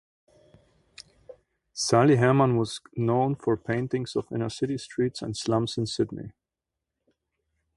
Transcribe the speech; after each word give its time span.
Sali 1.75 2.15
Herman 2.15 2.57
was 2.57 2.81
known 2.95 3.35
for 3.35 3.55
paintings 3.55 4.15
of 4.15 4.31
inner 4.31 4.49
city 4.49 4.79
streets 4.79 5.21
and 5.21 5.37
slums 5.37 5.77
in 5.77 5.85
Sydney. 5.85 6.31